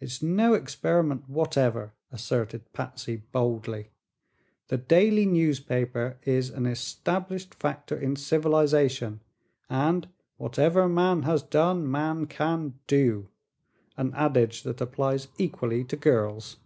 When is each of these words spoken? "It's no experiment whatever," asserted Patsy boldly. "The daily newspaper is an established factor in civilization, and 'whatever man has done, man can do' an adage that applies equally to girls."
"It's 0.00 0.24
no 0.24 0.54
experiment 0.54 1.28
whatever," 1.28 1.92
asserted 2.10 2.64
Patsy 2.72 3.18
boldly. 3.30 3.90
"The 4.66 4.76
daily 4.76 5.24
newspaper 5.24 6.18
is 6.24 6.50
an 6.50 6.66
established 6.66 7.54
factor 7.54 7.96
in 7.96 8.16
civilization, 8.16 9.20
and 9.70 10.08
'whatever 10.36 10.88
man 10.88 11.22
has 11.22 11.44
done, 11.44 11.88
man 11.88 12.26
can 12.26 12.80
do' 12.88 13.28
an 13.96 14.12
adage 14.14 14.64
that 14.64 14.80
applies 14.80 15.28
equally 15.38 15.84
to 15.84 15.96
girls." 15.96 16.56